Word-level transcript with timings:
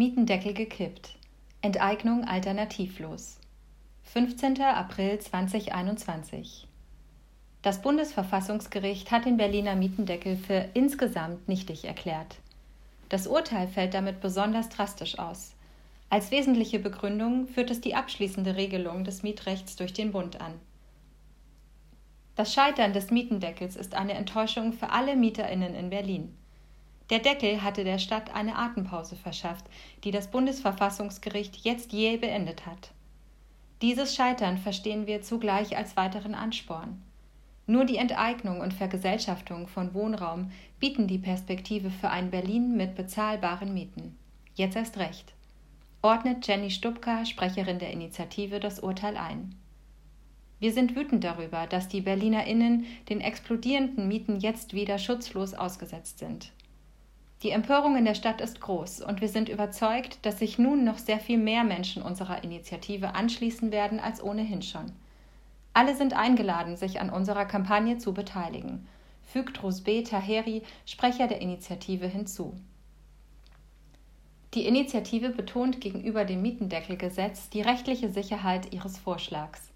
Mietendeckel 0.00 0.54
gekippt. 0.54 1.14
Enteignung 1.60 2.24
alternativlos. 2.24 3.38
15. 4.04 4.62
April 4.62 5.18
2021. 5.18 6.66
Das 7.60 7.82
Bundesverfassungsgericht 7.82 9.10
hat 9.10 9.26
den 9.26 9.36
Berliner 9.36 9.76
Mietendeckel 9.76 10.38
für 10.38 10.70
insgesamt 10.72 11.46
nichtig 11.48 11.84
erklärt. 11.84 12.38
Das 13.10 13.26
Urteil 13.26 13.68
fällt 13.68 13.92
damit 13.92 14.22
besonders 14.22 14.70
drastisch 14.70 15.18
aus. 15.18 15.54
Als 16.08 16.30
wesentliche 16.30 16.78
Begründung 16.78 17.46
führt 17.46 17.70
es 17.70 17.82
die 17.82 17.94
abschließende 17.94 18.56
Regelung 18.56 19.04
des 19.04 19.22
Mietrechts 19.22 19.76
durch 19.76 19.92
den 19.92 20.12
Bund 20.12 20.40
an. 20.40 20.54
Das 22.36 22.54
Scheitern 22.54 22.94
des 22.94 23.10
Mietendeckels 23.10 23.76
ist 23.76 23.94
eine 23.94 24.14
Enttäuschung 24.14 24.72
für 24.72 24.88
alle 24.88 25.14
Mieterinnen 25.14 25.74
in 25.74 25.90
Berlin. 25.90 26.34
Der 27.10 27.18
Deckel 27.18 27.62
hatte 27.62 27.82
der 27.82 27.98
Stadt 27.98 28.32
eine 28.34 28.56
Atempause 28.56 29.16
verschafft, 29.16 29.64
die 30.04 30.12
das 30.12 30.30
Bundesverfassungsgericht 30.30 31.56
jetzt 31.64 31.92
jäh 31.92 32.16
beendet 32.16 32.66
hat. 32.66 32.92
Dieses 33.82 34.14
Scheitern 34.14 34.58
verstehen 34.58 35.06
wir 35.06 35.20
zugleich 35.22 35.76
als 35.76 35.96
weiteren 35.96 36.34
Ansporn. 36.34 37.02
Nur 37.66 37.84
die 37.84 37.96
Enteignung 37.96 38.60
und 38.60 38.74
Vergesellschaftung 38.74 39.66
von 39.66 39.94
Wohnraum 39.94 40.50
bieten 40.78 41.06
die 41.06 41.18
Perspektive 41.18 41.90
für 41.90 42.10
ein 42.10 42.30
Berlin 42.30 42.76
mit 42.76 42.94
bezahlbaren 42.94 43.74
Mieten. 43.74 44.16
Jetzt 44.54 44.76
erst 44.76 44.98
recht. 44.98 45.32
Ordnet 46.02 46.46
Jenny 46.46 46.70
Stubka, 46.70 47.24
Sprecherin 47.24 47.78
der 47.78 47.90
Initiative, 47.90 48.60
das 48.60 48.80
Urteil 48.80 49.16
ein. 49.16 49.54
Wir 50.58 50.72
sind 50.72 50.94
wütend 50.94 51.24
darüber, 51.24 51.66
dass 51.66 51.88
die 51.88 52.02
BerlinerInnen 52.02 52.86
den 53.08 53.20
explodierenden 53.20 54.08
Mieten 54.08 54.40
jetzt 54.40 54.74
wieder 54.74 54.98
schutzlos 54.98 55.54
ausgesetzt 55.54 56.18
sind. 56.18 56.52
Die 57.42 57.50
Empörung 57.50 57.96
in 57.96 58.04
der 58.04 58.14
Stadt 58.14 58.42
ist 58.42 58.60
groß 58.60 59.00
und 59.00 59.22
wir 59.22 59.28
sind 59.28 59.48
überzeugt, 59.48 60.18
dass 60.26 60.38
sich 60.38 60.58
nun 60.58 60.84
noch 60.84 60.98
sehr 60.98 61.18
viel 61.18 61.38
mehr 61.38 61.64
Menschen 61.64 62.02
unserer 62.02 62.44
Initiative 62.44 63.14
anschließen 63.14 63.72
werden 63.72 63.98
als 63.98 64.22
ohnehin 64.22 64.60
schon. 64.60 64.92
Alle 65.72 65.96
sind 65.96 66.12
eingeladen, 66.12 66.76
sich 66.76 67.00
an 67.00 67.08
unserer 67.08 67.46
Kampagne 67.46 67.96
zu 67.96 68.12
beteiligen, 68.12 68.86
fügt 69.22 69.62
Rosbe 69.62 70.04
Taheri, 70.04 70.62
Sprecher 70.84 71.28
der 71.28 71.40
Initiative, 71.40 72.06
hinzu. 72.06 72.54
Die 74.52 74.66
Initiative 74.66 75.30
betont 75.30 75.80
gegenüber 75.80 76.26
dem 76.26 76.42
Mietendeckelgesetz 76.42 77.48
die 77.48 77.62
rechtliche 77.62 78.10
Sicherheit 78.10 78.74
ihres 78.74 78.98
Vorschlags. 78.98 79.69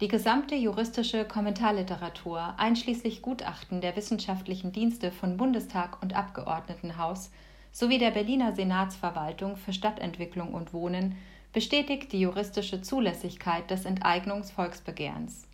Die 0.00 0.06
gesamte 0.06 0.54
juristische 0.54 1.24
Kommentarliteratur, 1.24 2.54
einschließlich 2.56 3.20
Gutachten 3.20 3.80
der 3.80 3.96
wissenschaftlichen 3.96 4.70
Dienste 4.70 5.10
von 5.10 5.36
Bundestag 5.36 6.00
und 6.00 6.14
Abgeordnetenhaus 6.14 7.32
sowie 7.72 7.98
der 7.98 8.12
Berliner 8.12 8.54
Senatsverwaltung 8.54 9.56
für 9.56 9.72
Stadtentwicklung 9.72 10.54
und 10.54 10.72
Wohnen, 10.72 11.16
bestätigt 11.52 12.12
die 12.12 12.20
juristische 12.20 12.80
Zulässigkeit 12.80 13.68
des 13.72 13.86
Enteignungsvolksbegehrens. 13.86 15.48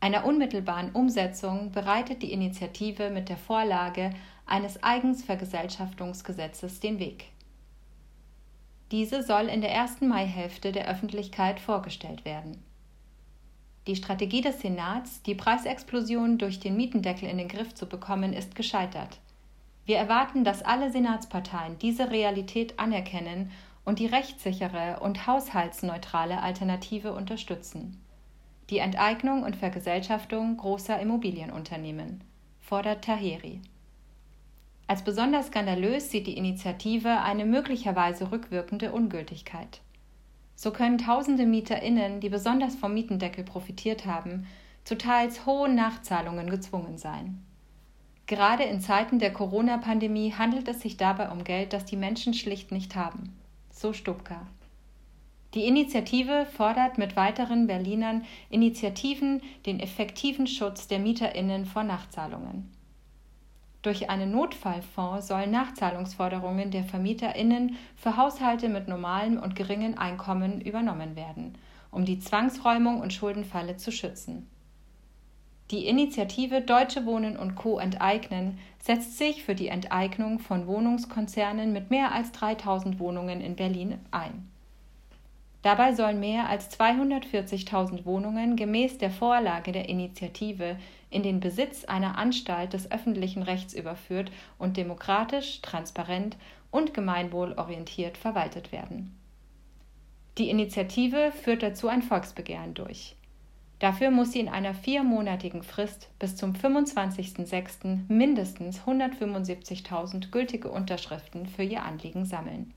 Einer 0.00 0.24
unmittelbaren 0.24 0.92
Umsetzung 0.92 1.70
bereitet 1.72 2.22
die 2.22 2.32
Initiative 2.32 3.10
mit 3.10 3.28
der 3.28 3.36
Vorlage 3.36 4.10
eines 4.46 4.82
Eigensvergesellschaftungsgesetzes 4.82 6.80
den 6.80 6.98
Weg. 6.98 7.26
Diese 8.90 9.22
soll 9.22 9.48
in 9.48 9.60
der 9.60 9.72
ersten 9.72 10.08
Maihälfte 10.08 10.72
der 10.72 10.88
Öffentlichkeit 10.88 11.60
vorgestellt 11.60 12.24
werden. 12.24 12.64
Die 13.88 13.96
Strategie 13.96 14.42
des 14.42 14.60
Senats, 14.60 15.22
die 15.22 15.34
Preisexplosion 15.34 16.36
durch 16.36 16.60
den 16.60 16.76
Mietendeckel 16.76 17.26
in 17.26 17.38
den 17.38 17.48
Griff 17.48 17.74
zu 17.74 17.86
bekommen, 17.86 18.34
ist 18.34 18.54
gescheitert. 18.54 19.18
Wir 19.86 19.96
erwarten, 19.96 20.44
dass 20.44 20.62
alle 20.62 20.92
Senatsparteien 20.92 21.78
diese 21.78 22.10
Realität 22.10 22.78
anerkennen 22.78 23.50
und 23.86 23.98
die 23.98 24.04
rechtssichere 24.04 25.00
und 25.00 25.26
haushaltsneutrale 25.26 26.42
Alternative 26.42 27.14
unterstützen. 27.14 27.98
Die 28.68 28.76
Enteignung 28.76 29.42
und 29.42 29.56
Vergesellschaftung 29.56 30.58
großer 30.58 31.00
Immobilienunternehmen, 31.00 32.22
fordert 32.60 33.06
Taheri. 33.06 33.62
Als 34.86 35.02
besonders 35.02 35.46
skandalös 35.46 36.10
sieht 36.10 36.26
die 36.26 36.36
Initiative 36.36 37.22
eine 37.22 37.46
möglicherweise 37.46 38.30
rückwirkende 38.32 38.92
Ungültigkeit. 38.92 39.80
So 40.60 40.72
können 40.72 40.98
tausende 40.98 41.46
MieterInnen, 41.46 42.18
die 42.18 42.30
besonders 42.30 42.74
vom 42.74 42.92
Mietendeckel 42.92 43.44
profitiert 43.44 44.06
haben, 44.06 44.48
zu 44.82 44.98
teils 44.98 45.46
hohen 45.46 45.76
Nachzahlungen 45.76 46.50
gezwungen 46.50 46.98
sein. 46.98 47.44
Gerade 48.26 48.64
in 48.64 48.80
Zeiten 48.80 49.20
der 49.20 49.32
Corona-Pandemie 49.32 50.32
handelt 50.36 50.66
es 50.66 50.80
sich 50.80 50.96
dabei 50.96 51.30
um 51.30 51.44
Geld, 51.44 51.72
das 51.72 51.84
die 51.84 51.96
Menschen 51.96 52.34
schlicht 52.34 52.72
nicht 52.72 52.96
haben. 52.96 53.38
So 53.70 53.92
Stubka. 53.92 54.48
Die 55.54 55.64
Initiative 55.64 56.44
fordert 56.44 56.98
mit 56.98 57.14
weiteren 57.14 57.68
Berlinern 57.68 58.24
Initiativen 58.50 59.40
den 59.64 59.78
effektiven 59.78 60.48
Schutz 60.48 60.88
der 60.88 60.98
MieterInnen 60.98 61.66
vor 61.66 61.84
Nachzahlungen. 61.84 62.68
Durch 63.82 64.10
einen 64.10 64.32
Notfallfonds 64.32 65.28
sollen 65.28 65.52
Nachzahlungsforderungen 65.52 66.70
der 66.70 66.84
VermieterInnen 66.84 67.76
für 67.96 68.16
Haushalte 68.16 68.68
mit 68.68 68.88
normalem 68.88 69.38
und 69.38 69.54
geringem 69.54 69.96
Einkommen 69.96 70.60
übernommen 70.60 71.14
werden, 71.14 71.56
um 71.90 72.04
die 72.04 72.18
Zwangsräumung 72.18 73.00
und 73.00 73.12
Schuldenfalle 73.12 73.76
zu 73.76 73.92
schützen. 73.92 74.48
Die 75.70 75.86
Initiative 75.86 76.62
Deutsche 76.62 77.04
Wohnen 77.04 77.36
und 77.36 77.54
Co. 77.54 77.78
enteignen 77.78 78.58
setzt 78.80 79.18
sich 79.18 79.44
für 79.44 79.54
die 79.54 79.68
Enteignung 79.68 80.38
von 80.38 80.66
Wohnungskonzernen 80.66 81.72
mit 81.74 81.90
mehr 81.90 82.12
als 82.12 82.32
3000 82.32 82.98
Wohnungen 82.98 83.42
in 83.42 83.54
Berlin 83.54 83.98
ein. 84.10 84.50
Dabei 85.62 85.92
sollen 85.92 86.20
mehr 86.20 86.48
als 86.48 86.70
240.000 86.78 88.04
Wohnungen 88.04 88.54
gemäß 88.54 88.98
der 88.98 89.10
Vorlage 89.10 89.72
der 89.72 89.88
Initiative 89.88 90.78
in 91.10 91.22
den 91.22 91.40
Besitz 91.40 91.84
einer 91.84 92.16
Anstalt 92.16 92.72
des 92.72 92.90
öffentlichen 92.92 93.42
Rechts 93.42 93.74
überführt 93.74 94.30
und 94.58 94.76
demokratisch, 94.76 95.60
transparent 95.62 96.36
und 96.70 96.94
gemeinwohlorientiert 96.94 98.16
verwaltet 98.16 98.70
werden. 98.70 99.18
Die 100.38 100.50
Initiative 100.50 101.32
führt 101.32 101.64
dazu 101.64 101.88
ein 101.88 102.02
Volksbegehren 102.02 102.74
durch. 102.74 103.16
Dafür 103.80 104.10
muss 104.10 104.32
sie 104.32 104.40
in 104.40 104.48
einer 104.48 104.74
viermonatigen 104.74 105.62
Frist 105.62 106.08
bis 106.18 106.36
zum 106.36 106.52
25.06. 106.52 108.00
mindestens 108.08 108.80
175.000 108.80 110.30
gültige 110.30 110.70
Unterschriften 110.70 111.46
für 111.46 111.62
ihr 111.62 111.82
Anliegen 111.84 112.24
sammeln. 112.24 112.74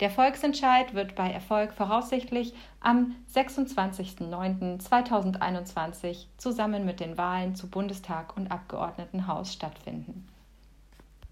Der 0.00 0.10
Volksentscheid 0.10 0.94
wird 0.94 1.14
bei 1.14 1.30
Erfolg 1.30 1.72
voraussichtlich 1.72 2.52
am 2.80 3.14
26.09.2021 3.32 6.26
zusammen 6.36 6.84
mit 6.84 6.98
den 6.98 7.16
Wahlen 7.16 7.54
zu 7.54 7.70
Bundestag 7.70 8.36
und 8.36 8.50
Abgeordnetenhaus 8.50 9.52
stattfinden 9.52 10.26